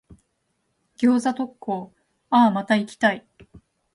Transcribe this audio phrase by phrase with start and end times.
[0.97, 1.91] 餃子特講、
[2.31, 3.23] あぁ、また行きたい。